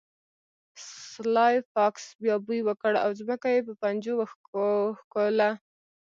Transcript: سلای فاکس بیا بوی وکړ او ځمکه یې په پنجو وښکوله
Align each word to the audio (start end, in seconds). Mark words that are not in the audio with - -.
سلای 1.09 1.55
فاکس 1.71 2.05
بیا 2.21 2.35
بوی 2.45 2.59
وکړ 2.67 2.93
او 3.03 3.09
ځمکه 3.19 3.47
یې 3.55 3.61
په 3.67 3.73
پنجو 3.81 4.13
وښکوله 4.17 5.49